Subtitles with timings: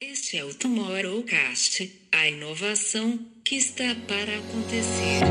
[0.00, 5.24] Este é o Tomorrowcast, a inovação que está para acontecer.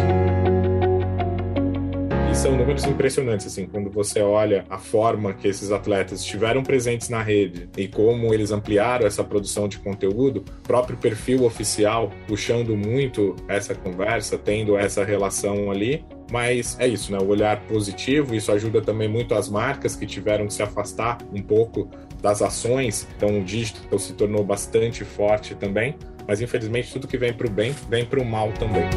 [2.29, 7.07] E são números impressionantes, assim, quando você olha a forma que esses atletas estiveram presentes
[7.07, 13.37] na rede e como eles ampliaram essa produção de conteúdo, próprio perfil oficial puxando muito
[13.47, 17.17] essa conversa, tendo essa relação ali, mas é isso, né?
[17.19, 21.41] O olhar positivo, isso ajuda também muito as marcas que tiveram que se afastar um
[21.41, 21.89] pouco
[22.21, 25.95] das ações, então o digital se tornou bastante forte também,
[26.27, 28.87] mas infelizmente tudo que vem para o bem vem para o mal também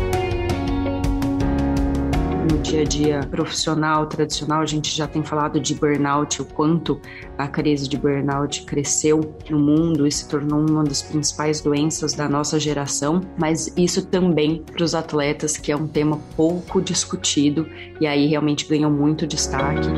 [2.51, 7.01] no dia a dia profissional tradicional, a gente já tem falado de burnout, o quanto
[7.39, 12.29] a crise de burnout cresceu no mundo e se tornou uma das principais doenças da
[12.29, 17.67] nossa geração, mas isso também para os atletas, que é um tema pouco discutido
[18.01, 19.89] e aí realmente ganhou muito destaque.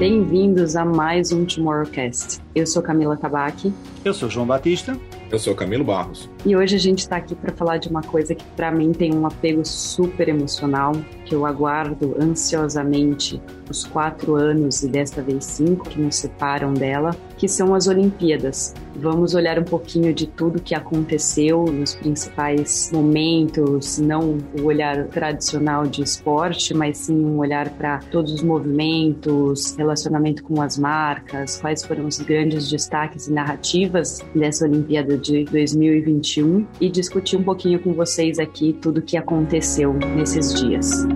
[0.00, 2.40] Bem-vindos a mais um Tomorrowcast.
[2.54, 3.70] Eu sou Camila Tabaque.
[4.02, 4.98] Eu sou João Batista.
[5.30, 6.26] Eu sou Camilo Barros.
[6.46, 9.14] E hoje a gente está aqui para falar de uma coisa que para mim tem
[9.14, 10.92] um apego super emocional,
[11.26, 17.14] que eu aguardo ansiosamente os quatro anos e desta vez cinco que nos separam dela,
[17.36, 18.72] que são as Olimpíadas.
[19.00, 25.86] Vamos olhar um pouquinho de tudo que aconteceu nos principais momentos, não o olhar tradicional
[25.86, 31.82] de esporte, mas sim um olhar para todos os movimentos, relacionamento com as marcas, quais
[31.82, 37.94] foram os grandes destaques e narrativas dessa Olimpíada de 2021 e discutir um pouquinho com
[37.94, 41.06] vocês aqui tudo o que aconteceu nesses dias.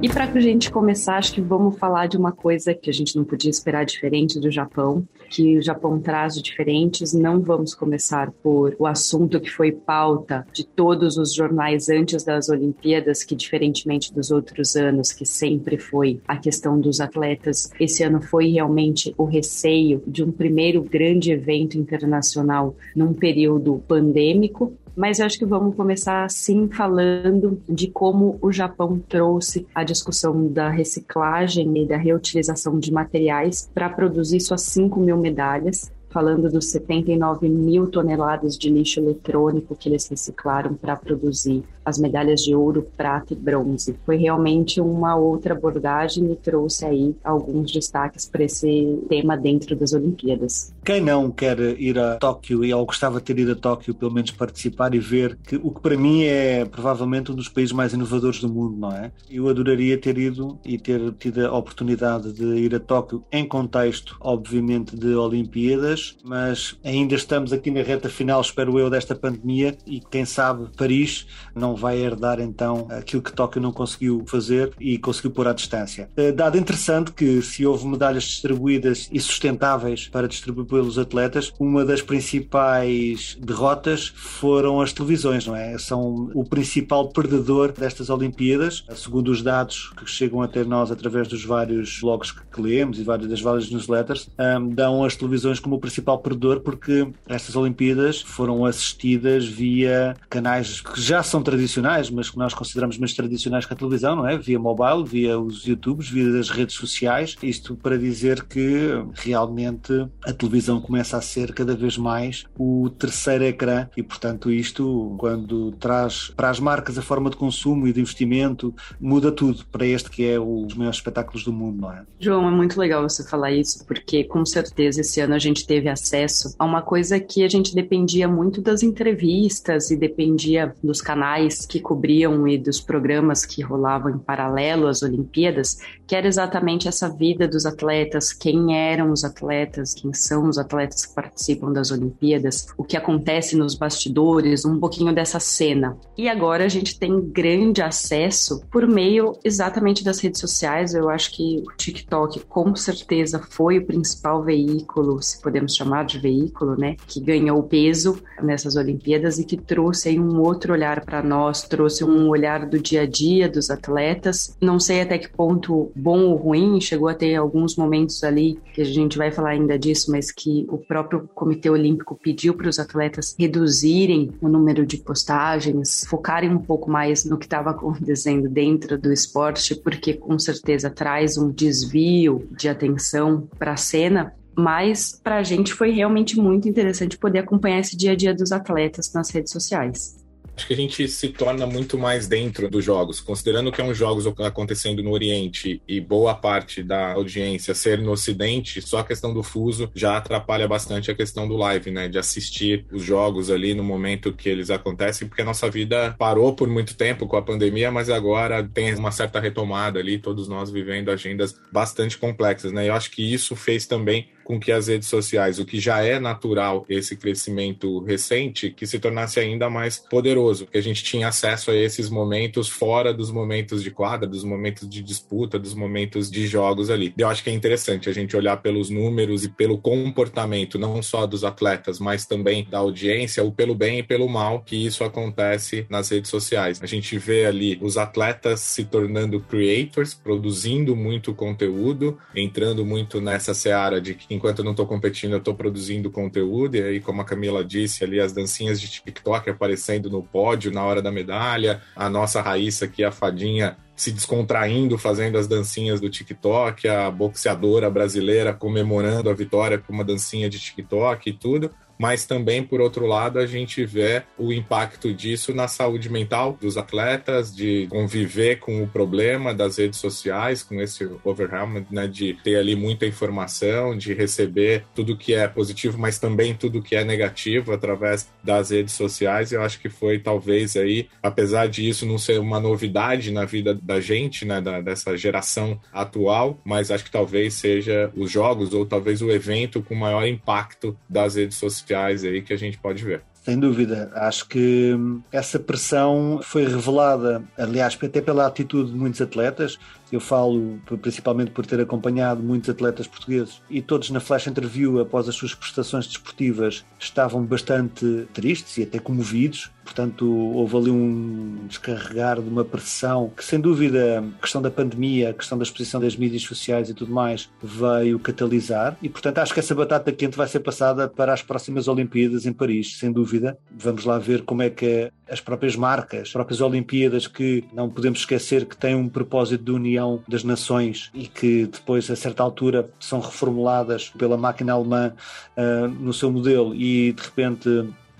[0.00, 3.16] E para a gente começar, acho que vamos falar de uma coisa que a gente
[3.16, 7.12] não podia esperar diferente do Japão, que o Japão traz de diferentes.
[7.12, 12.48] Não vamos começar por o assunto que foi pauta de todos os jornais antes das
[12.48, 18.22] Olimpíadas, que diferentemente dos outros anos, que sempre foi a questão dos atletas, esse ano
[18.22, 25.26] foi realmente o receio de um primeiro grande evento internacional num período pandêmico mas eu
[25.26, 31.84] acho que vamos começar assim falando de como o Japão trouxe a discussão da reciclagem
[31.84, 37.86] e da reutilização de materiais para produzir suas 5 mil medalhas falando dos 79 mil
[37.86, 43.36] toneladas de lixo eletrônico que eles reciclaram para produzir as medalhas de ouro, prata e
[43.36, 43.96] bronze.
[44.04, 49.92] Foi realmente uma outra abordagem e trouxe aí alguns destaques para esse tema dentro das
[49.92, 50.72] Olimpíadas.
[50.84, 54.12] Quem não quer ir a Tóquio e ou gostava de ter ido a Tóquio, pelo
[54.12, 57.92] menos participar e ver que o que para mim é provavelmente um dos países mais
[57.92, 59.12] inovadores do mundo, não é?
[59.30, 64.16] Eu adoraria ter ido e ter tido a oportunidade de ir a Tóquio em contexto,
[64.20, 70.00] obviamente, de Olimpíadas, mas ainda estamos aqui na reta final, espero eu, desta pandemia e
[70.00, 75.30] quem sabe Paris não vai herdar então aquilo que Tóquio não conseguiu fazer e conseguiu
[75.30, 76.10] pôr à distância.
[76.16, 81.84] Eh, dado interessante que se houve medalhas distribuídas e sustentáveis para distribuir pelos atletas, uma
[81.84, 85.78] das principais derrotas foram as televisões, não é?
[85.78, 91.44] São o principal perdedor destas Olimpíadas, segundo os dados que chegam até nós através dos
[91.44, 94.28] vários blogs que lemos e das várias newsletters,
[94.72, 101.00] dão as televisões como o principal perdedor porque estas Olimpíadas foram assistidas via canais que
[101.00, 104.38] já são tradicionais tradicionais, mas que nós consideramos mais tradicionais que a televisão, não é?
[104.38, 107.36] Via mobile, via os YouTubes, via as redes sociais.
[107.42, 113.44] Isto para dizer que realmente a televisão começa a ser cada vez mais o terceiro
[113.44, 118.00] ecrã e, portanto, isto, quando traz para as marcas a forma de consumo e de
[118.00, 122.02] investimento, muda tudo para este que é os maiores espetáculos do mundo, não é?
[122.18, 125.88] João, é muito legal você falar isso, porque com certeza esse ano a gente teve
[125.88, 131.47] acesso a uma coisa que a gente dependia muito das entrevistas e dependia dos canais
[131.66, 137.08] que cobriam e dos programas que rolavam em paralelo às Olimpíadas, que era exatamente essa
[137.08, 142.68] vida dos atletas, quem eram os atletas, quem são os atletas que participam das Olimpíadas,
[142.76, 145.96] o que acontece nos bastidores, um pouquinho dessa cena.
[146.16, 150.94] E agora a gente tem grande acesso por meio exatamente das redes sociais.
[150.94, 156.18] Eu acho que o TikTok com certeza foi o principal veículo, se podemos chamar de
[156.18, 161.22] veículo, né, que ganhou peso nessas Olimpíadas e que trouxe aí um outro olhar para
[161.22, 164.56] nós nós, trouxe um olhar do dia a dia dos atletas.
[164.60, 168.82] Não sei até que ponto bom ou ruim, chegou a ter alguns momentos ali, que
[168.82, 172.80] a gente vai falar ainda disso, mas que o próprio Comitê Olímpico pediu para os
[172.80, 178.98] atletas reduzirem o número de postagens, focarem um pouco mais no que estava acontecendo dentro
[178.98, 185.36] do esporte, porque com certeza traz um desvio de atenção para a cena mas para
[185.36, 189.30] a gente foi realmente muito interessante poder acompanhar esse dia a dia dos atletas nas
[189.30, 190.17] redes sociais.
[190.58, 193.94] Acho que a gente se torna muito mais dentro dos jogos, considerando que é um
[193.94, 199.32] jogos acontecendo no Oriente e boa parte da audiência ser no Ocidente, só a questão
[199.32, 202.08] do fuso já atrapalha bastante a questão do live, né?
[202.08, 206.52] De assistir os jogos ali no momento que eles acontecem, porque a nossa vida parou
[206.52, 210.72] por muito tempo com a pandemia, mas agora tem uma certa retomada ali, todos nós
[210.72, 212.88] vivendo agendas bastante complexas, né?
[212.88, 216.18] Eu acho que isso fez também com que as redes sociais, o que já é
[216.18, 221.70] natural, esse crescimento recente, que se tornasse ainda mais poderoso, que a gente tinha acesso
[221.70, 226.46] a esses momentos fora dos momentos de quadra, dos momentos de disputa, dos momentos de
[226.46, 227.12] jogos ali.
[227.18, 231.26] Eu acho que é interessante a gente olhar pelos números e pelo comportamento, não só
[231.26, 235.84] dos atletas, mas também da audiência, o pelo bem e pelo mal que isso acontece
[235.90, 236.80] nas redes sociais.
[236.82, 243.52] A gente vê ali os atletas se tornando creators, produzindo muito conteúdo, entrando muito nessa
[243.52, 247.20] seara de que enquanto eu não estou competindo, eu estou produzindo conteúdo, e aí, como
[247.20, 251.82] a Camila disse, ali as dancinhas de TikTok aparecendo no pódio na hora da medalha,
[251.94, 257.90] a nossa Raíssa aqui, a fadinha, se descontraindo, fazendo as dancinhas do TikTok, a boxeadora
[257.90, 263.06] brasileira comemorando a vitória com uma dancinha de TikTok e tudo mas também, por outro
[263.06, 268.82] lado, a gente vê o impacto disso na saúde mental dos atletas, de conviver com
[268.82, 274.14] o problema das redes sociais, com esse overwhelm, né, de ter ali muita informação, de
[274.14, 279.50] receber tudo que é positivo, mas também tudo que é negativo através das redes sociais.
[279.50, 283.74] Eu acho que foi talvez aí, apesar de isso não ser uma novidade na vida
[283.74, 288.86] da gente, né, da, dessa geração atual, mas acho que talvez seja os jogos ou
[288.86, 293.02] talvez o evento com maior impacto das redes sociais sociais aí que a gente pode
[293.02, 293.22] ver.
[293.42, 299.22] Sem dúvida, acho que hum, essa pressão foi revelada, aliás, até pela atitude de muitos
[299.22, 299.78] atletas.
[300.10, 305.28] Eu falo principalmente por ter acompanhado muitos atletas portugueses e todos na flash interview, após
[305.28, 309.70] as suas prestações desportivas, estavam bastante tristes e até comovidos.
[309.84, 315.30] Portanto, houve ali um descarregar de uma pressão que, sem dúvida, a questão da pandemia,
[315.30, 318.98] a questão da exposição das mídias sociais e tudo mais, veio catalisar.
[319.02, 322.52] E, portanto, acho que essa batata quente vai ser passada para as próximas Olimpíadas em
[322.52, 323.56] Paris, sem dúvida.
[323.70, 328.20] Vamos lá ver como é que as próprias marcas, as próprias Olimpíadas, que não podemos
[328.20, 332.88] esquecer que têm um propósito de união das nações e que depois, a certa altura,
[332.98, 335.12] são reformuladas pela máquina alemã
[335.56, 336.74] uh, no seu modelo.
[336.74, 337.68] E, de repente,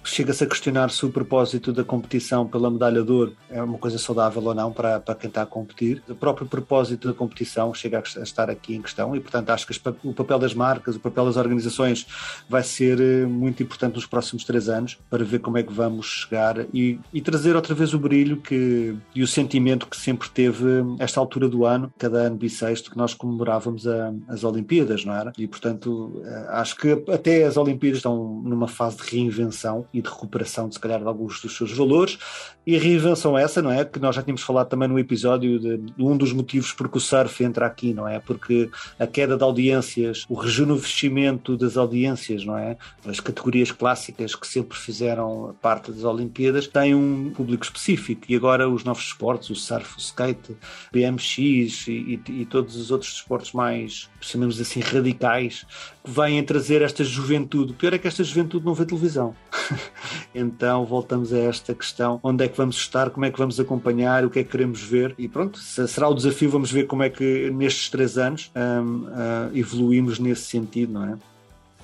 [0.04, 3.98] chega-se a questionar se o propósito da competição pela medalha de ouro é uma coisa
[3.98, 6.02] saudável ou não para, para quem está a competir.
[6.08, 9.78] O próprio propósito da competição chega a estar aqui em questão e, portanto, acho que
[10.04, 12.06] o papel das marcas, o papel das organizações
[12.48, 16.06] vai ser eh, muito importante nos próximos três anos para ver como é que vamos
[16.06, 20.64] chegar e, e trazer outra vez o brilho que, e o sentimento que sempre teve
[20.98, 25.32] esta altura do ano, cada ano bissexto, que nós comemorávamos a, as Olimpíadas, não era?
[25.36, 30.08] E, portanto, eh, acho que até as Olimpíadas estão numa fase de reinvenção e de
[30.08, 32.18] recuperação, se calhar, de alguns dos seus valores.
[32.66, 33.84] E a reinvenção essa, não é?
[33.84, 36.98] Que nós já tínhamos falado também no episódio de, de um dos motivos por que
[36.98, 38.20] o surf entra aqui, não é?
[38.20, 42.76] Porque a queda de audiências, o rejuvenescimento das audiências, não é?
[43.06, 48.68] As categorias clássicas que sempre fizeram parte das Olimpíadas têm um público específico e agora
[48.68, 50.56] os novos esportes, o surf, o skate,
[50.92, 55.66] BMX e, e, e todos os outros esportes mais, chamemos assim, radicais,
[56.04, 57.72] vêm trazer esta juventude.
[57.72, 59.34] O pior é que esta juventude não vê televisão.
[60.34, 64.24] então voltamos a esta questão: onde é que vamos estar, como é que vamos acompanhar,
[64.24, 65.14] o que é que queremos ver.
[65.18, 66.50] E pronto, será o desafio.
[66.50, 71.18] Vamos ver como é que nestes três anos um, uh, evoluímos nesse sentido, não é?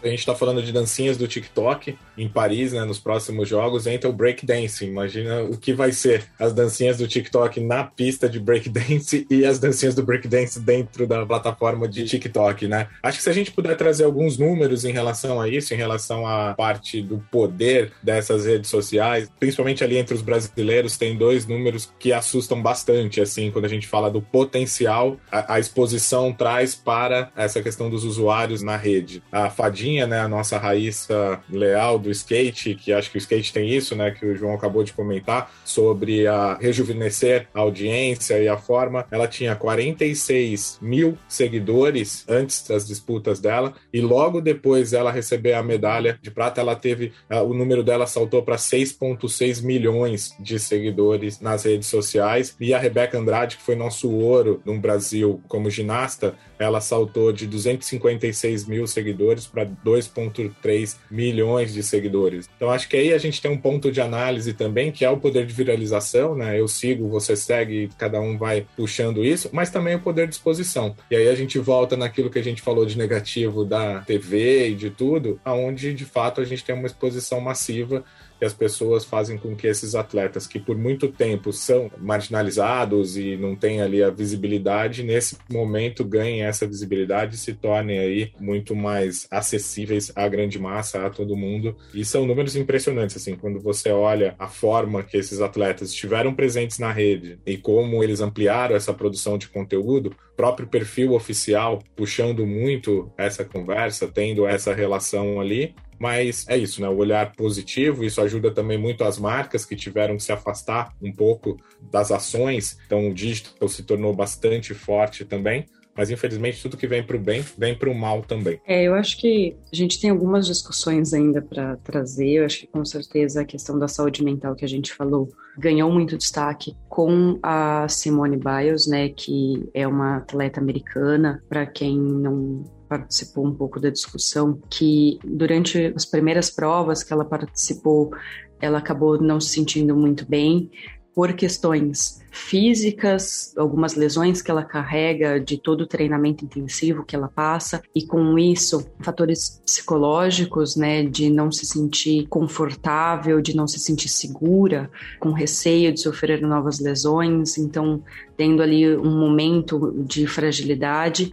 [0.04, 4.08] A gente está falando de dancinhas do TikTok em Paris, né, nos próximos jogos, entra
[4.08, 4.88] o breakdancing.
[4.88, 9.58] Imagina o que vai ser as dancinhas do TikTok na pista de breakdance e as
[9.58, 12.88] dancinhas do breakdance dentro da plataforma de TikTok, né?
[13.02, 16.26] Acho que se a gente puder trazer alguns números em relação a isso, em relação
[16.26, 21.90] à parte do poder dessas redes sociais, principalmente ali entre os brasileiros, tem dois números
[21.99, 27.30] que assustam bastante, assim, quando a gente fala do potencial a, a exposição traz para
[27.34, 29.23] essa questão dos usuários na rede.
[29.32, 33.69] A Fadinha né, a nossa Raíssa Leal do skate, que acho que o skate tem
[33.71, 38.57] isso, né, que o João acabou de comentar, sobre a rejuvenescer a audiência e a
[38.57, 39.07] forma.
[39.11, 45.63] Ela tinha 46 mil seguidores antes das disputas dela, e logo depois ela receber a
[45.63, 51.65] medalha de prata, ela teve, o número dela saltou para 6,6 milhões de seguidores nas
[51.65, 56.81] redes sociais, e a Rebeca Andrade, que foi nosso ouro no Brasil como ginasta, ela
[56.81, 62.49] saltou de 256 mil seguidores para 2,3 milhões de seguidores.
[62.57, 65.16] Então acho que aí a gente tem um ponto de análise também, que é o
[65.16, 66.59] poder de viralização, né?
[66.59, 70.95] Eu sigo, você segue, cada um vai puxando isso, mas também o poder de exposição.
[71.11, 74.75] E aí a gente volta naquilo que a gente falou de negativo da TV e
[74.75, 78.04] de tudo, aonde de fato a gente tem uma exposição massiva
[78.45, 83.37] que as pessoas fazem com que esses atletas que por muito tempo são marginalizados e
[83.37, 88.77] não têm ali a visibilidade, nesse momento ganhem essa visibilidade e se tornem aí muito
[88.77, 91.75] mais acessíveis à grande massa, a todo mundo.
[91.95, 96.79] E são números impressionantes, assim, quando você olha a forma que esses atletas estiveram presentes
[96.79, 103.11] na rede e como eles ampliaram essa produção de conteúdo, próprio perfil oficial puxando muito
[103.17, 105.75] essa conversa, tendo essa relação ali.
[105.99, 106.89] Mas é isso, né?
[106.89, 111.13] O olhar positivo, isso ajuda também muito as marcas que tiveram que se afastar um
[111.13, 112.79] pouco das ações.
[112.87, 115.67] Então o digital se tornou bastante forte também.
[115.97, 118.61] Mas infelizmente tudo que vem para o bem vem para o mal também.
[118.67, 122.31] É, eu acho que a gente tem algumas discussões ainda para trazer.
[122.31, 125.91] Eu acho que com certeza a questão da saúde mental que a gente falou ganhou
[125.91, 131.43] muito destaque com a Simone Biles, né, que é uma atleta americana.
[131.49, 137.25] Para quem não participou um pouco da discussão, que durante as primeiras provas que ela
[137.25, 138.13] participou,
[138.61, 140.71] ela acabou não se sentindo muito bem
[141.13, 147.29] por questões físicas, algumas lesões que ela carrega de todo o treinamento intensivo que ela
[147.29, 153.79] passa e com isso fatores psicológicos, né, de não se sentir confortável, de não se
[153.79, 158.03] sentir segura, com receio de sofrer novas lesões, então
[158.37, 161.33] tendo ali um momento de fragilidade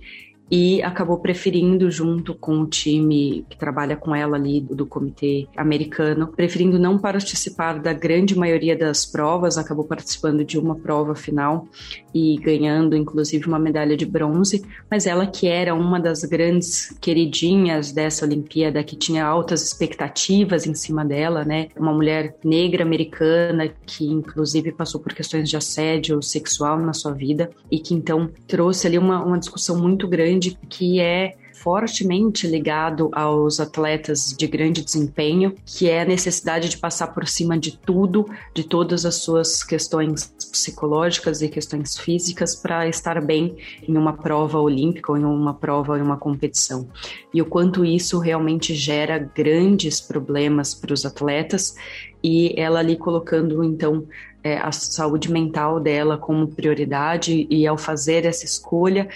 [0.52, 6.28] e acabou preferindo, junto com o time que trabalha com ela ali do, comitê americano,
[6.28, 11.66] preferindo não participar da grande maioria das provas, acabou participando de uma prova final
[12.14, 14.62] e ganhando, inclusive, uma medalha de bronze.
[14.90, 20.74] Mas ela, que era uma das grandes queridinhas dessa Olimpíada, que tinha altas expectativas em
[20.74, 21.70] cima dela, né?
[21.78, 27.50] Uma mulher negra americana que, inclusive, passou por questões de assédio sexual na sua vida
[27.72, 33.60] e que então trouxe ali uma, uma discussão muito grande que é fortemente ligado aos
[33.60, 38.64] atletas de grande desempenho, que é a necessidade de passar por cima de tudo, de
[38.64, 43.56] todas as suas questões psicológicas e questões físicas para estar bem
[43.88, 46.88] em uma prova olímpica ou em uma prova em uma competição.
[47.32, 51.76] E o quanto isso realmente gera grandes problemas para os atletas
[52.24, 54.08] e ela ali colocando então
[54.44, 59.08] é, a saúde mental dela como prioridade e ao fazer essa escolha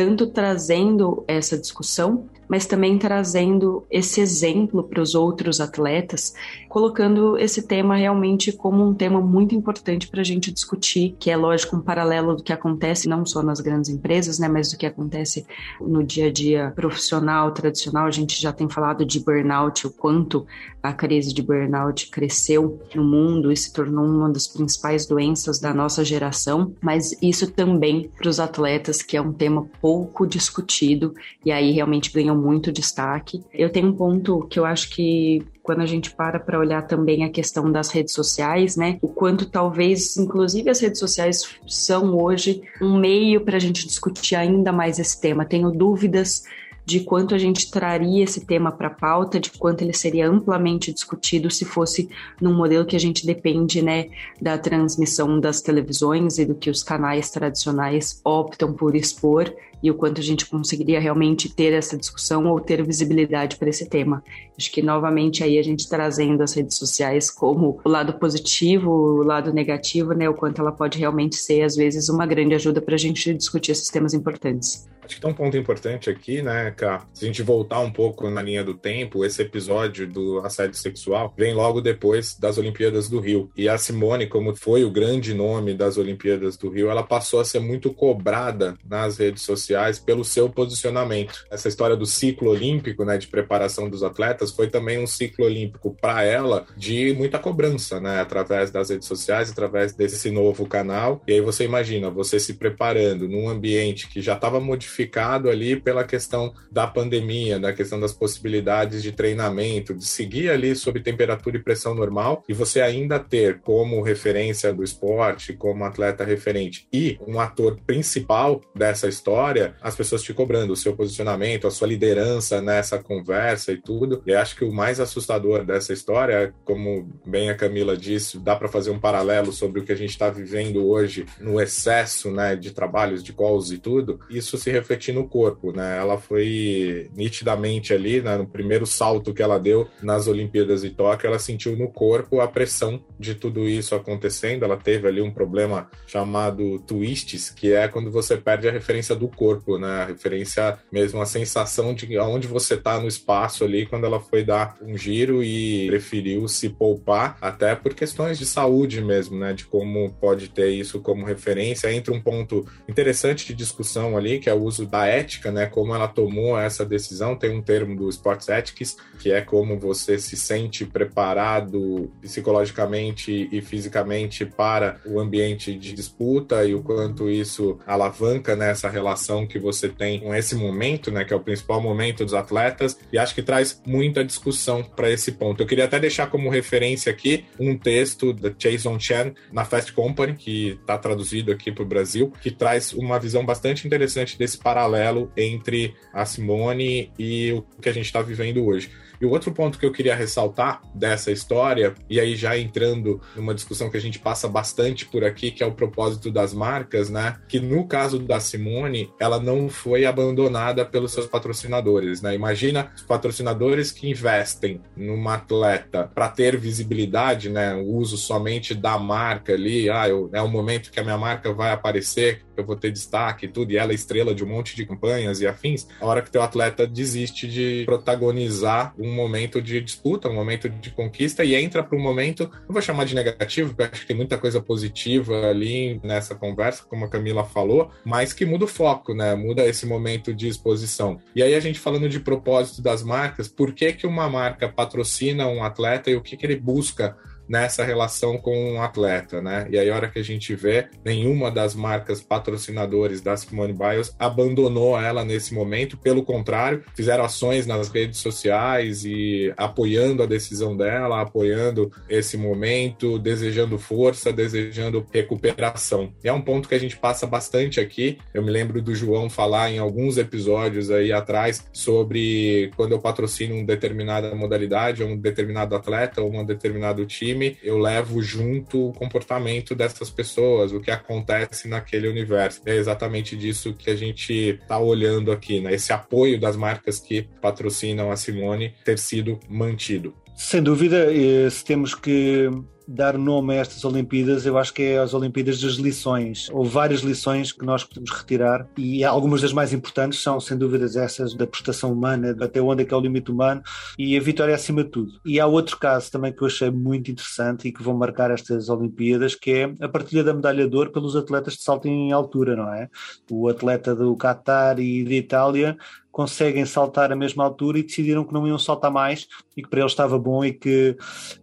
[0.00, 6.34] tanto trazendo essa discussão, mas também trazendo esse exemplo para os outros atletas,
[6.68, 11.36] colocando esse tema realmente como um tema muito importante para a gente discutir, que é
[11.36, 14.84] lógico um paralelo do que acontece não só nas grandes empresas, né, mas do que
[14.84, 15.46] acontece
[15.80, 18.06] no dia a dia profissional, tradicional.
[18.06, 20.44] A gente já tem falado de burnout, o quanto
[20.82, 25.72] a crise de burnout cresceu no mundo e se tornou uma das principais doenças da
[25.72, 31.14] nossa geração, mas isso também para os atletas, que é um tema pouco discutido
[31.44, 33.42] e aí realmente ganham muito destaque.
[33.52, 37.24] Eu tenho um ponto que eu acho que quando a gente para para olhar também
[37.24, 38.98] a questão das redes sociais, né?
[39.02, 44.34] O quanto talvez, inclusive, as redes sociais são hoje um meio para a gente discutir
[44.34, 45.44] ainda mais esse tema.
[45.44, 46.44] Tenho dúvidas
[46.84, 50.92] de quanto a gente traria esse tema para a pauta, de quanto ele seria amplamente
[50.92, 52.08] discutido se fosse
[52.40, 54.08] num modelo que a gente depende, né,
[54.40, 59.94] da transmissão das televisões e do que os canais tradicionais optam por expor e o
[59.94, 64.22] quanto a gente conseguiria realmente ter essa discussão ou ter visibilidade para esse tema.
[64.56, 69.22] Acho que novamente aí a gente trazendo as redes sociais como o lado positivo, o
[69.22, 72.94] lado negativo, né, o quanto ela pode realmente ser às vezes uma grande ajuda para
[72.94, 74.88] a gente discutir esses temas importantes.
[75.02, 77.04] Acho que tem um ponto importante aqui, né, Cá?
[77.12, 81.34] Se a gente voltar um pouco na linha do tempo, esse episódio do assédio sexual
[81.36, 83.50] vem logo depois das Olimpíadas do Rio.
[83.56, 87.44] E a Simone, como foi o grande nome das Olimpíadas do Rio, ela passou a
[87.44, 91.44] ser muito cobrada nas redes sociais pelo seu posicionamento.
[91.50, 95.96] Essa história do ciclo olímpico, né, de preparação dos atletas, foi também um ciclo olímpico
[96.00, 101.22] para ela de muita cobrança, né, através das redes sociais, através desse novo canal.
[101.26, 106.04] E aí você imagina, você se preparando num ambiente que já estava modificado ali pela
[106.04, 111.62] questão da pandemia, da questão das possibilidades de treinamento, de seguir ali sob temperatura e
[111.62, 117.40] pressão normal e você ainda ter como referência do esporte, como atleta referente e um
[117.40, 123.02] ator principal dessa história, as pessoas te cobrando o seu posicionamento, a sua liderança nessa
[123.02, 124.22] conversa e tudo.
[124.26, 128.68] E acho que o mais assustador dessa história, como bem a Camila disse, dá para
[128.68, 132.72] fazer um paralelo sobre o que a gente está vivendo hoje no excesso, né, de
[132.72, 134.20] trabalhos de calls e tudo.
[134.30, 135.98] Isso se refletir no corpo, né?
[135.98, 141.26] Ela foi nitidamente ali, né, no primeiro salto que ela deu nas Olimpíadas de Tóquio,
[141.26, 144.64] ela sentiu no corpo a pressão de tudo isso acontecendo.
[144.64, 149.28] Ela teve ali um problema chamado twists, que é quando você perde a referência do
[149.28, 150.02] corpo corpo, né?
[150.02, 154.44] A referência mesmo à sensação de onde você está no espaço ali quando ela foi
[154.44, 159.52] dar um giro e preferiu se poupar, até por questões de saúde mesmo, né?
[159.52, 161.92] De como pode ter isso como referência.
[161.92, 165.66] Entra um ponto interessante de discussão ali, que é o uso da ética, né?
[165.66, 167.36] Como ela tomou essa decisão.
[167.36, 173.60] Tem um termo do Sports Ethics, que é como você se sente preparado psicologicamente e
[173.60, 179.58] fisicamente para o ambiente de disputa e o quanto isso alavanca nessa né, relação que
[179.58, 181.24] você tem com esse momento, né?
[181.24, 182.98] Que é o principal momento dos atletas.
[183.12, 185.62] E acho que traz muita discussão para esse ponto.
[185.62, 190.34] Eu queria até deixar como referência aqui um texto da Jason Chen na Fast Company,
[190.34, 195.30] que está traduzido aqui para o Brasil, que traz uma visão bastante interessante desse paralelo
[195.36, 198.90] entre a Simone e o que a gente está vivendo hoje.
[199.20, 203.54] E o outro ponto que eu queria ressaltar dessa história, e aí já entrando numa
[203.54, 207.36] discussão que a gente passa bastante por aqui, que é o propósito das marcas, né?
[207.48, 212.34] Que no caso da Simone, ela não foi abandonada pelos seus patrocinadores, né?
[212.34, 217.74] Imagina os patrocinadores que investem numa atleta para ter visibilidade, né?
[217.74, 221.52] O uso somente da marca ali, ah, eu, é o momento que a minha marca
[221.52, 224.76] vai aparecer, eu vou ter destaque e tudo, e ela é estrela de um monte
[224.76, 225.86] de campanhas e afins.
[226.00, 230.90] A hora que teu atleta desiste de protagonizar um momento de disputa, um momento de
[230.90, 234.16] conquista e entra para um momento, não vou chamar de negativo, porque acho que tem
[234.16, 239.14] muita coisa positiva ali nessa conversa, como a Camila falou, mas que muda o foco,
[239.14, 239.34] né?
[239.34, 241.18] Muda esse momento de exposição.
[241.34, 245.46] E aí a gente falando de propósito das marcas, por que que uma marca patrocina
[245.46, 247.16] um atleta e o que que ele busca
[247.50, 249.66] nessa relação com um atleta, né?
[249.68, 254.14] E aí, a hora que a gente vê, nenhuma das marcas patrocinadores da Simone Biles
[254.16, 260.76] abandonou ela nesse momento, pelo contrário, fizeram ações nas redes sociais e apoiando a decisão
[260.76, 266.12] dela, apoiando esse momento, desejando força, desejando recuperação.
[266.22, 268.18] E é um ponto que a gente passa bastante aqui.
[268.32, 273.56] Eu me lembro do João falar em alguns episódios aí atrás sobre quando eu patrocino
[273.56, 279.74] uma determinada modalidade, um determinado atleta ou um determinado time eu levo junto o comportamento
[279.74, 282.60] dessas pessoas, o que acontece naquele universo.
[282.66, 285.74] É exatamente disso que a gente está olhando aqui, né?
[285.74, 290.14] Esse apoio das marcas que patrocinam a Simone ter sido mantido.
[290.36, 291.08] Sem dúvida,
[291.50, 292.48] se temos que
[292.86, 296.48] dar nome a estas Olimpíadas, eu acho que é as Olimpíadas das lições.
[296.50, 300.96] Houve várias lições que nós podemos retirar e algumas das mais importantes são, sem dúvidas,
[300.96, 303.62] essas da prestação humana, até onde é que é o limite humano
[303.98, 305.12] e a vitória acima de tudo.
[305.24, 308.68] E há outro caso também que eu achei muito interessante e que vão marcar estas
[308.68, 312.56] Olimpíadas, que é a partilha da medalha de ouro pelos atletas de salto em altura,
[312.56, 312.88] não é?
[313.30, 315.76] O atleta do Qatar e de Itália
[316.10, 319.80] conseguem saltar a mesma altura e decidiram que não iam saltar mais e que para
[319.80, 320.96] eles estava bom e que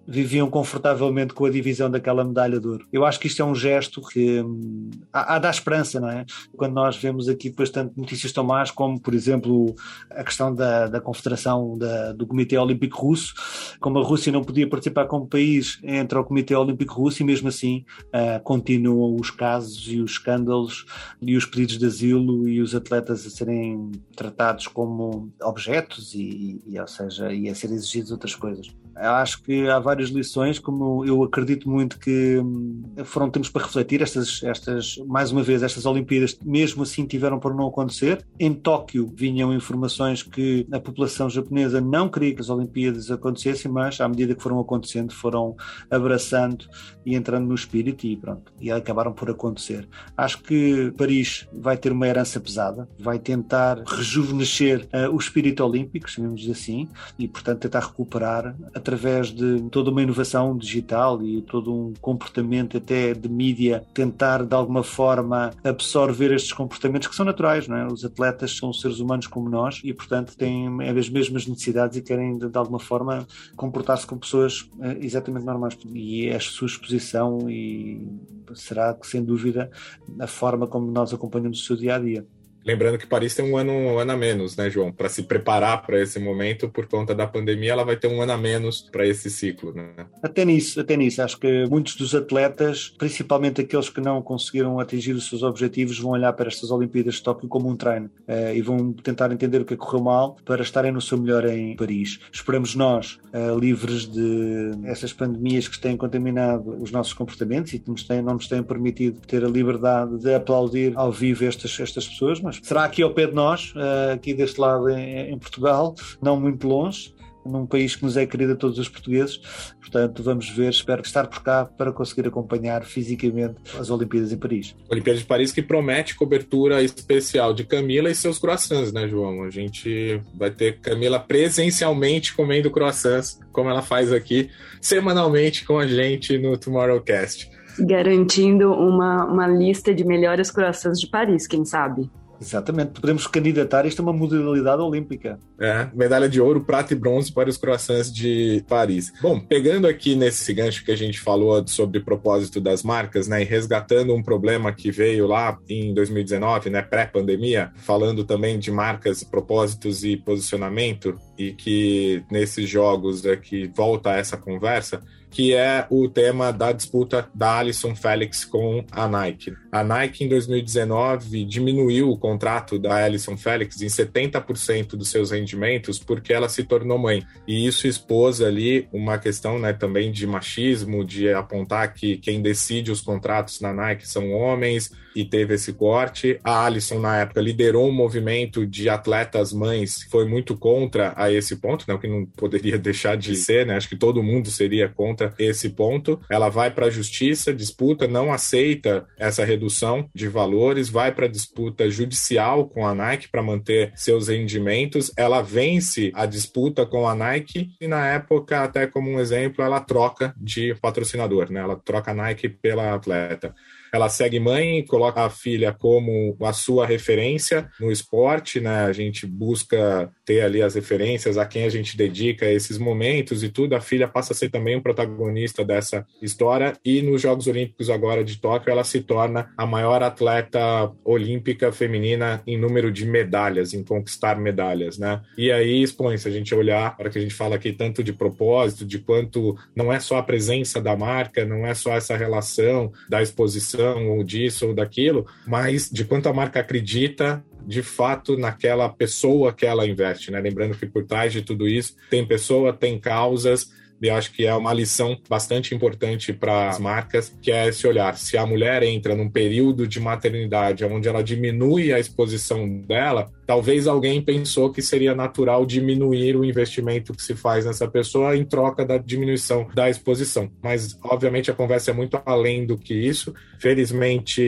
[0.08, 2.86] viviam confortavelmente com a divisão daquela medalha de ouro.
[2.91, 6.25] Eu acho que isto é um gesto que hum, há, há da esperança, não é?
[6.56, 9.75] Quando nós vemos aqui bastante notícias tão más, como por exemplo
[10.10, 13.34] a questão da, da confederação da, do Comitê Olímpico Russo,
[13.80, 17.49] como a Rússia não podia participar como país entre o Comitê Olímpico Russo e mesmo
[17.49, 20.86] assim uh, continuam os casos e os escândalos
[21.21, 26.80] e os pedidos de asilo e os atletas a serem tratados como objetos e, e
[26.80, 28.67] ou seja, e a ser exigidos outras coisas.
[29.01, 33.63] Eu acho que há várias lições, como eu acredito muito que hum, foram tempos para
[33.63, 34.01] refletir.
[34.01, 38.25] Estas, estas, mais uma vez, estas Olimpíadas, mesmo assim, tiveram por não acontecer.
[38.39, 43.99] Em Tóquio vinham informações que a população japonesa não queria que as Olimpíadas acontecessem, mas
[44.01, 45.55] à medida que foram acontecendo, foram
[45.89, 46.65] abraçando
[47.05, 49.88] e entrando no espírito e pronto, e acabaram por acontecer.
[50.15, 56.10] Acho que Paris vai ter uma herança pesada, vai tentar rejuvenescer uh, o espírito olímpico,
[56.10, 58.55] chamemos assim, e portanto tentar recuperar
[58.88, 64.56] através de toda uma inovação digital e todo um comportamento até de mídia, tentar de
[64.56, 67.86] alguma forma absorver estes comportamentos que são naturais, não é?
[67.86, 72.38] Os atletas são seres humanos como nós e, portanto, têm as mesmas necessidades e querem
[72.38, 75.78] de, de alguma forma comportar-se com pessoas eh, exatamente normais.
[75.93, 78.08] E é a sua exposição e
[78.56, 79.69] será que, sem dúvida,
[80.17, 82.26] a forma como nós acompanhamos o seu dia a dia.
[82.65, 84.91] Lembrando que Paris tem um ano, um ano a menos, né, João?
[84.91, 88.34] Para se preparar para esse momento, por conta da pandemia, ela vai ter um ano
[88.34, 89.89] a menos para esse ciclo, né?
[90.22, 91.22] Até nisso, até nisso.
[91.22, 96.12] Acho que muitos dos atletas, principalmente aqueles que não conseguiram atingir os seus objetivos, vão
[96.12, 99.65] olhar para estas Olimpíadas de Tóquio como um treino uh, e vão tentar entender o
[99.65, 102.20] que é correu mal para estarem no seu melhor em Paris.
[102.32, 107.89] Esperamos nós, uh, livres de essas pandemias que têm contaminado os nossos comportamentos e que
[107.89, 112.08] nos têm, não nos têm permitido ter a liberdade de aplaudir ao vivo estas, estas
[112.08, 116.39] pessoas, mas será aqui ao pé de nós, eh, aqui deste lado em, Portugal, não
[116.39, 117.13] muito longe,
[117.48, 119.39] num país que nos é querido a todos os portugueses.
[119.80, 124.76] Portanto, vamos ver, espero estar por cá para conseguir acompanhar fisicamente as Olimpíadas em Paris.
[124.89, 129.43] Olimpíadas de Paris que promete cobertura especial de Camila e seus croissants, né, João?
[129.43, 134.50] A gente vai ter Camila presencialmente comendo croissants, como ela faz aqui
[134.82, 137.50] semanalmente com a gente no Tomorrowcast.
[137.80, 142.10] Garantindo uma, uma lista de melhores croissants de Paris, quem sabe?
[142.39, 145.39] Exatamente, podemos candidatar isto a uma modalidade olímpica.
[145.60, 149.12] É, medalha de ouro, prata e bronze para os croissants de Paris.
[149.21, 153.45] Bom, pegando aqui nesse gancho que a gente falou sobre propósito das marcas, né, e
[153.45, 160.04] resgatando um problema que veio lá em 2019, né, pré-pandemia, falando também de marcas, propósitos
[160.04, 166.71] e posicionamento, e que nesses jogos aqui volta essa conversa, que é o tema da
[166.71, 169.54] disputa da Alison Felix com a Nike.
[169.78, 176.00] A Nike, em 2019, diminuiu o contrato da Alison Felix em 70% dos seus rendimentos
[176.00, 177.24] porque ela se tornou mãe.
[177.48, 182.92] E isso expôs ali uma questão né, também de machismo, de apontar que quem decide
[182.92, 186.40] os contratos na Nike são homens, e teve esse corte.
[186.44, 191.56] A Alison, na época, liderou um movimento de atletas mães, foi muito contra a esse
[191.56, 193.76] ponto, né, o que não poderia deixar de ser, né?
[193.76, 196.22] Acho que todo mundo seria contra esse ponto.
[196.30, 199.66] Ela vai para a justiça, disputa, não aceita essa redução
[200.13, 205.12] de valores, vai para a disputa judicial com a Nike para manter seus rendimentos.
[205.17, 209.80] Ela vence a disputa com a Nike e, na época, até como um exemplo, ela
[209.80, 211.62] troca de patrocinador, né?
[211.62, 213.53] Ela troca a Nike pela atleta
[213.93, 218.86] ela segue mãe, coloca a filha como a sua referência no esporte, né?
[218.86, 223.50] A gente busca ter ali as referências a quem a gente dedica esses momentos e
[223.50, 223.76] tudo.
[223.76, 228.23] A filha passa a ser também um protagonista dessa história e nos Jogos Olímpicos agora
[228.23, 233.84] de Tóquio ela se torna a maior atleta olímpica feminina em número de medalhas, em
[233.84, 235.21] conquistar medalhas, né?
[235.38, 238.13] E aí expõe, se a gente olhar, para que a gente fala aqui tanto de
[238.13, 242.91] propósito, de quanto não é só a presença da marca, não é só essa relação
[243.10, 248.88] da exposição ou disso ou daquilo, mas de quanto a marca acredita de fato naquela
[248.88, 250.40] pessoa que ela investe, né?
[250.40, 254.53] Lembrando que por trás de tudo isso tem pessoa, tem causas, e acho que é
[254.53, 258.17] uma lição bastante importante para as marcas, que é esse olhar.
[258.17, 263.88] Se a mulher entra num período de maternidade onde ela diminui a exposição dela, talvez
[263.88, 268.86] alguém pensou que seria natural diminuir o investimento que se faz nessa pessoa em troca
[268.86, 270.51] da diminuição da exposição.
[270.62, 273.33] Mas, obviamente, a conversa é muito além do que isso.
[273.60, 274.41] Felizmente,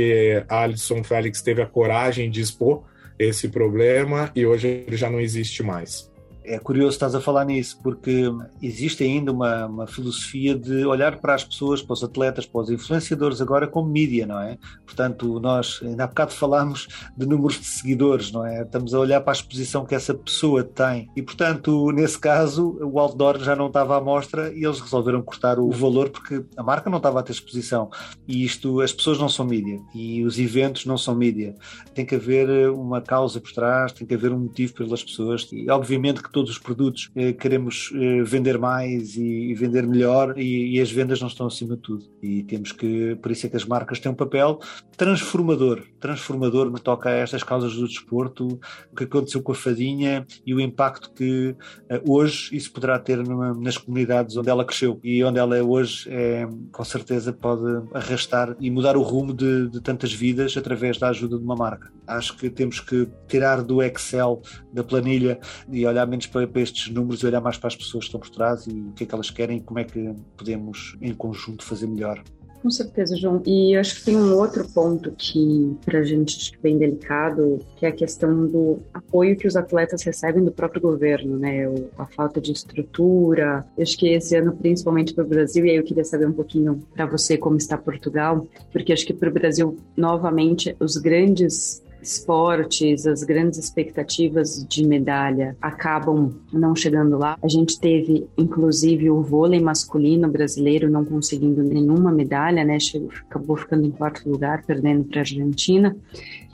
[0.47, 2.83] a Alison Félix teve a coragem de expor
[3.17, 6.09] esse problema e hoje ele já não existe mais
[6.49, 8.23] é curioso estás a falar nisso, porque
[8.62, 12.71] existe ainda uma, uma, filosofia de olhar para as pessoas, para os atletas, para os
[12.71, 14.57] influenciadores agora como mídia, não é?
[14.83, 18.63] Portanto, nós ainda há bocado falámos de números de seguidores, não é?
[18.63, 21.07] Estamos a olhar para a exposição que essa pessoa tem.
[21.15, 25.59] E, portanto, nesse caso, o outdoor já não estava à mostra e eles resolveram cortar
[25.59, 27.91] o valor porque a marca não estava a ter exposição.
[28.27, 31.53] E isto, as pessoas não são mídia e os eventos não são mídia.
[31.93, 35.69] Tem que haver uma causa por trás, tem que haver um motivo pelas pessoas e,
[35.69, 40.80] obviamente, que todos os produtos eh, queremos eh, vender mais e, vender melhor e, e,
[40.80, 42.06] as vendas não estão acima de tudo.
[42.23, 44.58] E temos que, por isso é que as marcas têm um papel
[44.95, 48.60] transformador, transformador no toca a estas causas do desporto,
[48.91, 51.56] o que aconteceu com a fadinha e o impacto que
[51.89, 55.62] eh, hoje isso poderá ter numa, nas comunidades onde ela cresceu e onde ela é
[55.62, 60.97] hoje, é, com certeza pode arrastar e mudar o rumo de, de tantas vidas através
[60.97, 61.91] da ajuda de uma marca.
[62.08, 66.91] Acho que temos que tirar do Excel, da planilha e olhar menos para, para, estes
[66.93, 69.13] números olhar mais para as pessoas que estão por trás e o que é que
[69.13, 72.21] elas querem e como é que podemos, em conjunto, fazer melhor.
[72.62, 73.41] Com certeza, João.
[73.45, 77.89] E acho que tem um outro ponto que, para a gente, bem delicado, que é
[77.89, 81.65] a questão do apoio que os atletas recebem do próprio governo, né?
[81.97, 83.65] A falta de estrutura.
[83.79, 86.84] Acho que esse ano, principalmente para o Brasil, e aí eu queria saber um pouquinho
[86.93, 93.05] para você como está Portugal, porque acho que para o Brasil, novamente, os grandes esportes,
[93.05, 97.38] as grandes expectativas de medalha acabam não chegando lá.
[97.41, 102.79] A gente teve, inclusive, o vôlei masculino brasileiro não conseguindo nenhuma medalha, né?
[102.79, 105.95] Chegou, acabou ficando em quarto lugar, perdendo para a Argentina.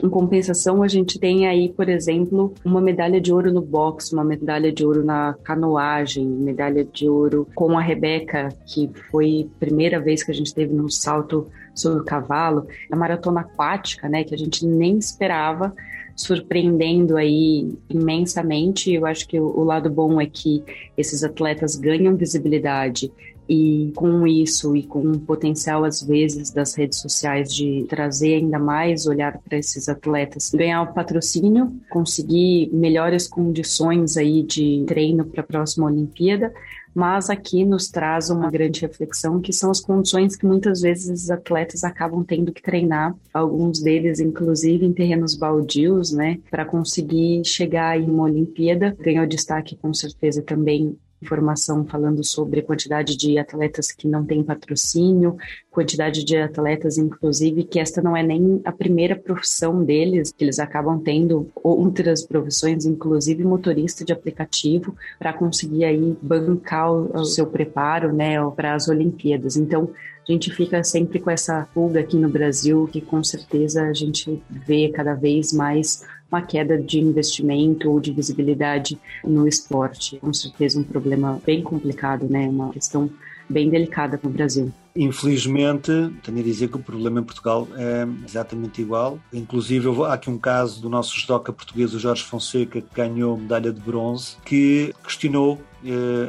[0.02, 4.24] Em compensação, a gente tem aí, por exemplo, uma medalha de ouro no boxe, uma
[4.24, 9.98] medalha de ouro na canoagem, medalha de ouro com a Rebeca, que foi a primeira
[9.98, 14.34] vez que a gente teve no salto sobre o cavalo, a maratona aquática, né, que
[14.34, 15.74] a gente nem esperava,
[16.14, 18.92] surpreendendo aí imensamente.
[18.92, 20.62] Eu acho que o lado bom é que
[20.96, 23.10] esses atletas ganham visibilidade
[23.48, 28.58] e com isso e com o potencial às vezes das redes sociais de trazer ainda
[28.58, 35.42] mais olhar para esses atletas, ganhar o patrocínio, conseguir melhores condições aí de treino para
[35.42, 36.52] a próxima Olimpíada,
[36.96, 41.30] mas aqui nos traz uma grande reflexão que são as condições que muitas vezes os
[41.30, 48.00] atletas acabam tendo que treinar, alguns deles inclusive em terrenos baldios, né, para conseguir chegar
[48.00, 48.96] em uma Olimpíada.
[48.98, 55.36] Ganhou destaque com certeza também informação falando sobre quantidade de atletas que não têm patrocínio,
[55.70, 60.58] quantidade de atletas, inclusive, que esta não é nem a primeira profissão deles, que eles
[60.58, 68.12] acabam tendo outras profissões, inclusive motorista de aplicativo, para conseguir aí bancar o, seu preparo,
[68.12, 69.56] né, para as Olimpíadas.
[69.56, 69.90] Então,
[70.28, 74.42] a gente fica sempre com essa pulga aqui no Brasil, que com certeza a gente
[74.50, 80.18] vê cada vez mais uma queda de investimento ou de visibilidade no esporte.
[80.18, 82.48] Com certeza um problema bem complicado, né?
[82.48, 83.10] Uma questão
[83.48, 84.72] bem delicada para o Brasil.
[84.94, 89.18] Infelizmente, tenho a dizer que o problema em Portugal é exatamente igual.
[89.32, 93.70] Inclusive, há aqui um caso do nosso judoca português, o Jorge Fonseca, que ganhou medalha
[93.70, 95.60] de bronze, que questionou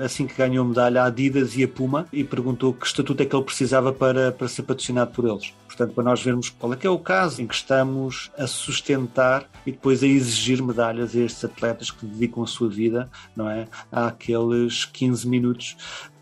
[0.03, 3.35] assim que ganhou medalha a Adidas e a Puma e perguntou que estatuto é que
[3.35, 5.53] ele precisava para, para ser patrocinado por eles.
[5.65, 9.47] Portanto, para nós vermos qual é que é o caso em que estamos a sustentar
[9.65, 13.67] e depois a exigir medalhas a estes atletas que dedicam a sua vida, não é?
[13.91, 15.75] Àqueles 15 minutos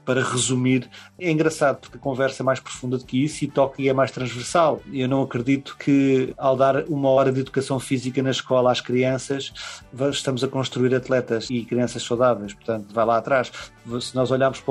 [0.06, 0.90] para resumir.
[1.20, 3.94] É engraçado porque a conversa é mais profunda do que isso e toca e é
[3.94, 4.82] mais transversal.
[4.94, 9.52] Eu não acredito que ao dar uma hora de educação física na escola às crianças
[10.12, 12.54] estamos a construir atletas e crianças saudáveis.
[12.54, 13.52] Portanto, vai lá atrás.
[14.00, 14.64] Se nós olharmos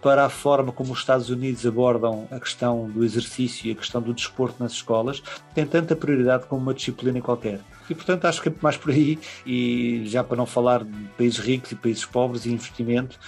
[0.00, 4.00] para a forma como os Estados Unidos abordam a questão do exercício e a questão
[4.00, 5.22] do desporto nas escolas,
[5.54, 7.60] tem tanta prioridade como uma disciplina qualquer.
[7.90, 11.38] E portanto acho que é mais por aí, e já para não falar de países
[11.38, 13.18] ricos e países pobres e investimento,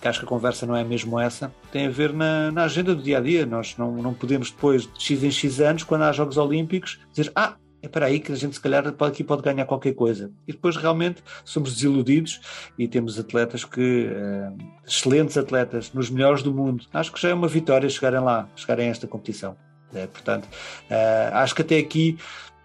[0.00, 2.94] que acho que a conversa não é mesmo essa, tem a ver na, na agenda
[2.94, 3.46] do dia a dia.
[3.46, 7.30] Nós não, não podemos depois de X em X anos, quando há Jogos Olímpicos, dizer
[7.34, 10.30] ah, é para aí que a gente se calhar pode, aqui pode ganhar qualquer coisa.
[10.46, 12.40] E depois realmente somos desiludidos
[12.78, 16.84] e temos atletas que, uh, excelentes atletas, nos melhores do mundo.
[16.92, 19.56] Acho que já é uma vitória chegarem lá, chegarem a esta competição.
[19.92, 22.16] É, portanto, uh, acho que até aqui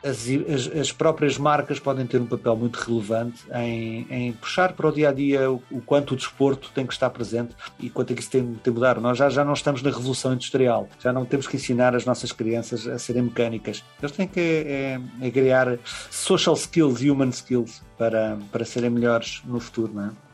[0.06, 4.88] as, as, as, próprias marcas podem ter um papel muito relevante em, em, puxar para
[4.88, 8.16] o dia a dia o, quanto o desporto tem que estar presente e quanto é
[8.16, 9.02] que isso tem, tem que mudar.
[9.02, 12.32] Nós já, já não estamos na revolução industrial, já não temos que ensinar as nossas
[12.32, 13.84] crianças a serem mecânicas.
[14.00, 15.80] Eles têm que é, é, criar
[16.12, 20.25] social skills, human skills para, para serem melhores no futuro, não é?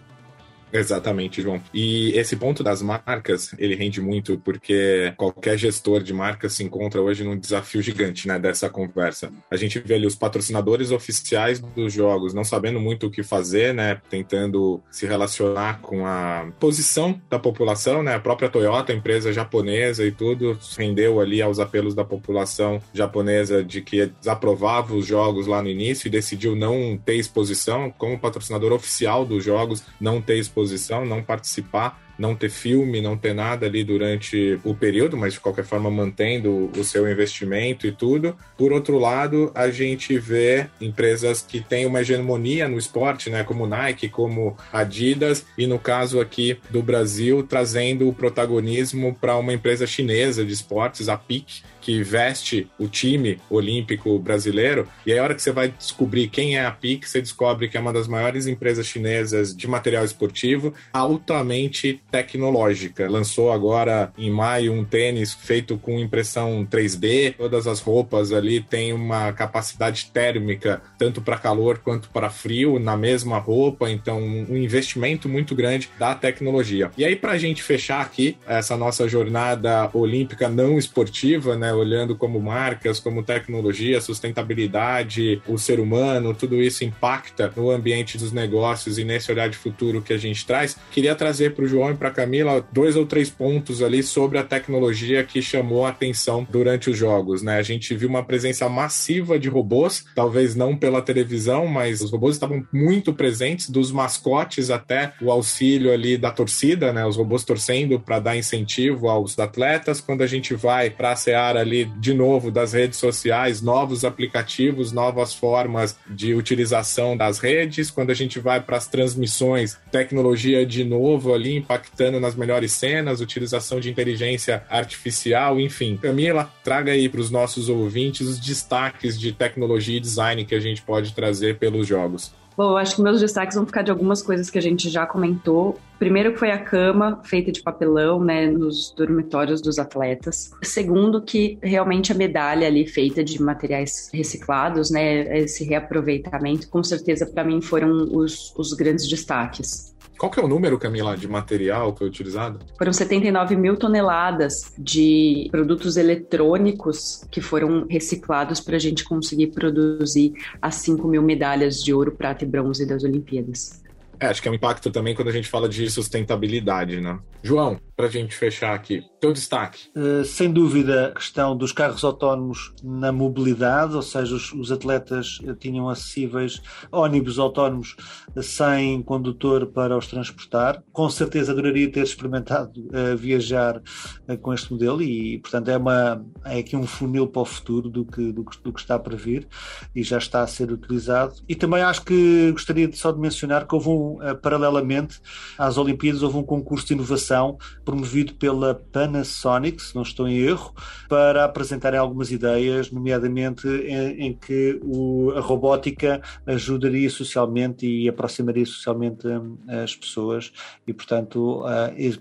[0.73, 1.61] Exatamente, João.
[1.73, 7.01] E esse ponto das marcas, ele rende muito porque qualquer gestor de marca se encontra
[7.01, 9.31] hoje num desafio gigante, né, dessa conversa.
[9.49, 13.73] A gente vê ali os patrocinadores oficiais dos jogos não sabendo muito o que fazer,
[13.73, 20.05] né, tentando se relacionar com a posição da população, né, a própria Toyota, empresa japonesa
[20.05, 25.61] e tudo, rendeu ali aos apelos da população japonesa de que desaprovava os jogos lá
[25.61, 30.60] no início e decidiu não ter exposição como patrocinador oficial dos jogos, não ter exposição
[31.05, 35.65] não participar não ter filme, não ter nada ali durante o período, mas de qualquer
[35.65, 38.37] forma mantendo o seu investimento e tudo.
[38.55, 43.65] Por outro lado, a gente vê empresas que têm uma hegemonia no esporte, né, como
[43.65, 49.87] Nike, como Adidas, e no caso aqui do Brasil, trazendo o protagonismo para uma empresa
[49.87, 54.87] chinesa de esportes, a PIC, que veste o time olímpico brasileiro.
[55.05, 57.75] E aí, a hora que você vai descobrir quem é a PIC, você descobre que
[57.75, 63.09] é uma das maiores empresas chinesas de material esportivo, altamente tecnológica.
[63.09, 67.35] Lançou agora em maio um tênis feito com impressão 3D.
[67.37, 72.97] Todas as roupas ali têm uma capacidade térmica tanto para calor quanto para frio na
[72.97, 73.89] mesma roupa.
[73.89, 76.91] Então, um investimento muito grande da tecnologia.
[76.97, 82.15] E aí, para a gente fechar aqui essa nossa jornada olímpica não esportiva, né, olhando
[82.15, 88.97] como marcas, como tecnologia, sustentabilidade, o ser humano, tudo isso impacta no ambiente dos negócios
[88.97, 90.77] e nesse olhar de futuro que a gente traz.
[90.91, 95.23] Queria trazer para o João para Camila dois ou três pontos ali sobre a tecnologia
[95.23, 97.59] que chamou a atenção durante os jogos, né?
[97.59, 102.35] A gente viu uma presença massiva de robôs, talvez não pela televisão, mas os robôs
[102.35, 107.05] estavam muito presentes, dos mascotes até o auxílio ali da torcida, né?
[107.05, 110.01] Os robôs torcendo para dar incentivo aos atletas.
[110.01, 114.91] Quando a gente vai para a seara ali de novo das redes sociais, novos aplicativos,
[114.91, 117.91] novas formas de utilização das redes.
[117.91, 122.71] Quando a gente vai para as transmissões, tecnologia de novo ali impactando captando nas melhores
[122.71, 125.97] cenas, utilização de inteligência artificial, enfim.
[125.97, 130.59] Camila, traga aí para os nossos ouvintes os destaques de tecnologia e design que a
[130.59, 132.31] gente pode trazer pelos jogos.
[132.57, 135.05] Bom, eu acho que meus destaques vão ficar de algumas coisas que a gente já
[135.05, 135.79] comentou.
[135.97, 140.51] Primeiro que foi a cama feita de papelão, né, nos dormitórios dos atletas.
[140.61, 147.25] Segundo que realmente a medalha ali feita de materiais reciclados, né, esse reaproveitamento, com certeza
[147.25, 149.95] para mim foram os, os grandes destaques.
[150.21, 152.59] Qual que é o número, Camila, de material que foi utilizado?
[152.77, 160.33] Foram 79 mil toneladas de produtos eletrônicos que foram reciclados para a gente conseguir produzir
[160.61, 163.80] as 5 mil medalhas de ouro, prata e bronze das Olimpíadas.
[164.21, 167.19] É, acho que é um impacto também quando a gente fala de sustentabilidade, né?
[167.41, 169.89] João, para a gente fechar aqui, teu destaque.
[169.95, 175.39] Uh, sem dúvida, a questão dos carros autónomos na mobilidade, ou seja, os, os atletas
[175.59, 177.95] tinham acessíveis ônibus autónomos
[178.43, 180.83] sem condutor para os transportar.
[180.91, 186.23] Com certeza adoraria ter experimentado uh, viajar uh, com este modelo e, portanto, é, uma,
[186.45, 189.47] é aqui um funil para o futuro do que, do, do que está para vir
[189.95, 191.35] e já está a ser utilizado.
[191.49, 194.10] E também acho que gostaria só de mencionar que houve um,
[194.41, 195.19] paralelamente
[195.57, 200.73] às Olimpíadas, houve um concurso de inovação promovido pela Panasonic, se não estou em erro,
[201.07, 208.65] para apresentarem algumas ideias, nomeadamente em, em que o, a robótica ajudaria socialmente e aproximaria
[208.65, 210.51] socialmente hum, as pessoas
[210.87, 211.63] e, portanto,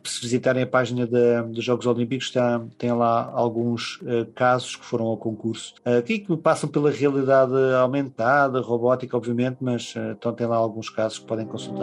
[0.04, 4.00] se visitarem a página da, dos Jogos Olímpicos, está, tem lá alguns
[4.34, 5.74] casos que foram ao concurso,
[6.04, 11.26] que, que passam pela realidade aumentada, robótica, obviamente, mas então tem lá alguns casos que
[11.26, 11.79] podem consultar.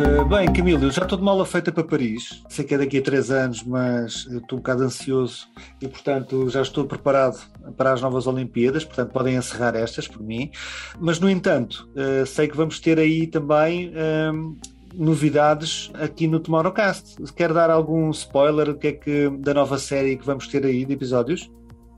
[0.00, 2.42] Uh, bem, Camilo, eu já estou de mala feita para Paris.
[2.48, 5.48] Sei que é daqui a três anos, mas estou um bocado ansioso
[5.80, 7.38] e, portanto, já estou preparado
[7.76, 8.84] para as novas Olimpíadas.
[8.84, 10.50] Portanto, podem encerrar estas por mim.
[10.98, 13.90] Mas, no entanto, uh, sei que vamos ter aí também.
[13.90, 14.56] Uh,
[14.94, 17.22] novidades aqui no Tomorrowcast.
[17.34, 20.94] Quer dar algum spoiler que é que, da nova série que vamos ter aí de
[20.94, 21.48] episódios?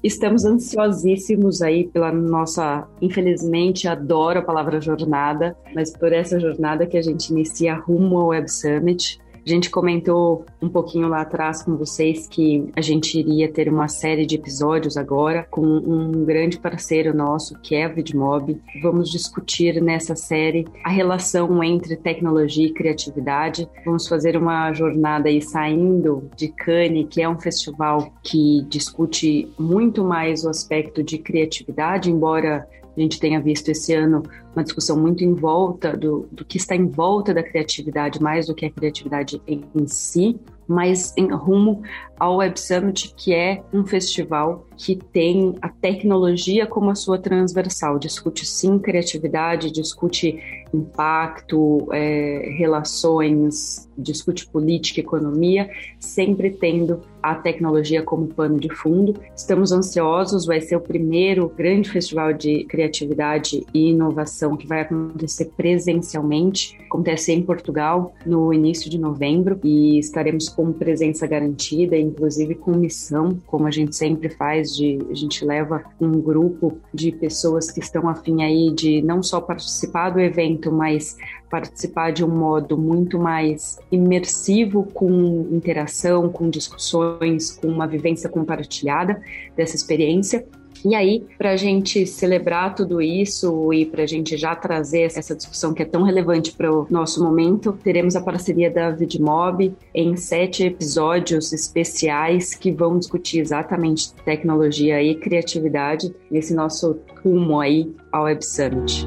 [0.02, 6.96] Estamos ansiosíssimos aí pela nossa, infelizmente, adoro a palavra jornada, mas por essa jornada que
[6.98, 9.20] a gente inicia rumo ao Web Summit.
[9.44, 13.88] A gente comentou um pouquinho lá atrás com vocês que a gente iria ter uma
[13.88, 18.60] série de episódios agora com um grande parceiro nosso, que é a Vidmob.
[18.80, 23.68] Vamos discutir nessa série a relação entre tecnologia e criatividade.
[23.84, 30.04] Vamos fazer uma jornada aí saindo de Cannes, que é um festival que discute muito
[30.04, 34.22] mais o aspecto de criatividade, embora a gente tenha visto esse ano
[34.54, 38.54] uma discussão muito em volta do, do que está em volta da criatividade, mais do
[38.54, 41.82] que a criatividade em, si, mas em rumo
[42.18, 48.00] ao Web Summit, que é um festival que tem a tecnologia como a sua transversal.
[48.00, 50.40] Discute sim criatividade, discute
[50.74, 59.14] impacto, é, relações, discute política, economia, sempre tendo a tecnologia como pano de fundo.
[59.36, 65.52] Estamos ansiosos, vai ser o primeiro grande festival de criatividade e inovação que vai acontecer
[65.56, 66.76] presencialmente.
[66.86, 73.38] Acontece em Portugal no início de novembro e estaremos com presença garantida, inclusive com missão,
[73.46, 78.08] como a gente sempre faz, de a gente leva um grupo de pessoas que estão
[78.08, 81.16] afim aí de não só participar do evento, mas
[81.50, 89.20] participar de um modo muito mais imersivo, com interação, com discussões, com uma vivência compartilhada
[89.56, 90.46] dessa experiência.
[90.84, 95.34] E aí, para a gente celebrar tudo isso e para a gente já trazer essa
[95.34, 100.16] discussão que é tão relevante para o nosso momento, teremos a parceria da Vidmob em
[100.16, 108.24] sete episódios especiais que vão discutir exatamente tecnologia e criatividade nesse nosso rumo aí ao
[108.24, 109.06] Web Summit.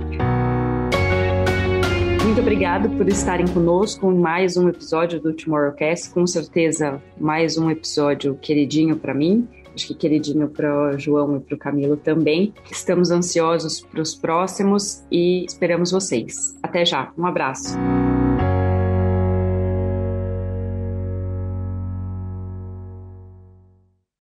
[2.23, 6.09] Muito obrigado por estarem conosco em mais um episódio do Tomorrowcast.
[6.11, 11.39] Com certeza, mais um episódio queridinho para mim acho que queridinho para o João e
[11.39, 12.53] para o Camilo também.
[12.71, 16.57] Estamos ansiosos para os próximos e esperamos vocês.
[16.63, 17.77] Até já, um abraço.